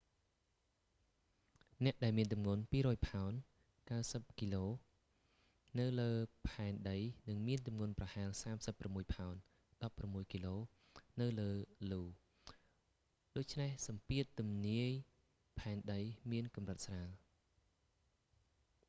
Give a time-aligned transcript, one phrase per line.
[1.83, 3.31] អ្នកដែលមានទម្ងន់ 200ផោន
[3.87, 4.53] 90គក
[5.79, 6.11] នៅលើ
[6.47, 6.97] ផែនដី
[7.29, 8.29] នឹងមានទម្ងន់ប្រហែល
[8.71, 9.35] 36ផោន
[9.81, 10.45] 16គក
[11.19, 11.49] នៅលើ
[11.89, 12.01] io
[13.37, 14.89] ដូច្នេះសម្ពាធទំនាយ
[15.59, 15.99] ផែនដី
[16.31, 17.09] មានកម្រិតស្រាល